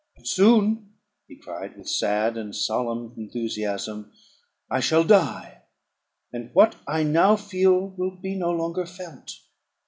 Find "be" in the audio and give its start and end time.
8.19-8.33